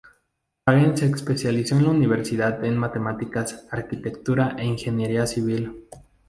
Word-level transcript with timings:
Hagen 0.65 0.97
se 0.97 1.05
especializó 1.05 1.75
en 1.75 1.83
la 1.83 1.91
universidad 1.91 2.65
en 2.65 2.75
matemáticas, 2.75 3.67
arquitectura 3.69 4.55
e 4.57 4.65
ingeniería 4.65 5.27
civil. 5.27 5.85